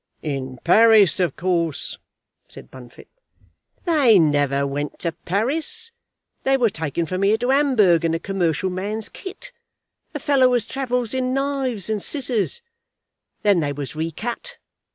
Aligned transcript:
"In 0.23 0.57
Paris, 0.63 1.19
of 1.19 1.35
course," 1.35 1.99
said 2.47 2.71
Bunfit. 2.71 3.07
"They 3.85 4.17
never 4.17 4.65
went 4.65 4.97
to 5.01 5.11
Paris. 5.11 5.91
They 6.41 6.57
were 6.57 6.71
taken 6.71 7.05
from 7.05 7.21
here 7.21 7.37
to 7.37 7.49
Hamburg 7.51 8.03
in 8.03 8.15
a 8.15 8.19
commercial 8.19 8.71
man's 8.71 9.09
kit, 9.09 9.51
a 10.15 10.19
fellow 10.19 10.55
as 10.55 10.65
travels 10.65 11.13
in 11.13 11.35
knives 11.35 11.87
and 11.87 12.01
scissors. 12.01 12.63
Then 13.43 13.59
they 13.59 13.73
was 13.73 13.95
recut. 13.95 14.57